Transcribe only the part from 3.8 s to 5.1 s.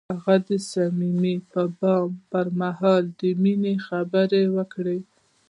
خبرې وکړې.